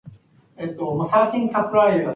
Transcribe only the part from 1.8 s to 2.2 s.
them.